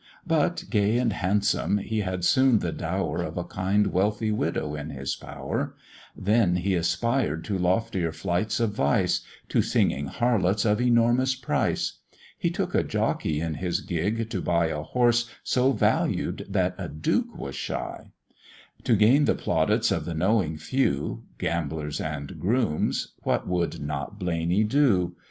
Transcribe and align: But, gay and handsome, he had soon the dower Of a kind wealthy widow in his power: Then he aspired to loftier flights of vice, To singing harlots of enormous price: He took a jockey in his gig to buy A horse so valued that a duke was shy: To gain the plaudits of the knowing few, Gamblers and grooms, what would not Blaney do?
But, 0.25 0.63
gay 0.71 0.97
and 0.97 1.13
handsome, 1.13 1.77
he 1.77 1.99
had 1.99 2.25
soon 2.25 2.57
the 2.57 2.71
dower 2.71 3.21
Of 3.21 3.37
a 3.37 3.43
kind 3.43 3.93
wealthy 3.93 4.31
widow 4.31 4.73
in 4.73 4.89
his 4.89 5.15
power: 5.15 5.75
Then 6.17 6.55
he 6.55 6.73
aspired 6.73 7.43
to 7.45 7.57
loftier 7.59 8.11
flights 8.11 8.59
of 8.59 8.71
vice, 8.71 9.21
To 9.49 9.61
singing 9.61 10.07
harlots 10.07 10.65
of 10.65 10.81
enormous 10.81 11.35
price: 11.35 11.99
He 12.35 12.49
took 12.49 12.73
a 12.73 12.81
jockey 12.81 13.41
in 13.41 13.53
his 13.53 13.81
gig 13.81 14.27
to 14.31 14.41
buy 14.41 14.69
A 14.69 14.81
horse 14.81 15.29
so 15.43 15.71
valued 15.71 16.47
that 16.49 16.73
a 16.79 16.89
duke 16.89 17.37
was 17.37 17.55
shy: 17.55 18.09
To 18.85 18.95
gain 18.95 19.25
the 19.25 19.35
plaudits 19.35 19.91
of 19.91 20.05
the 20.05 20.15
knowing 20.15 20.57
few, 20.57 21.25
Gamblers 21.37 22.01
and 22.01 22.39
grooms, 22.39 23.13
what 23.21 23.47
would 23.47 23.79
not 23.79 24.17
Blaney 24.17 24.63
do? 24.63 25.15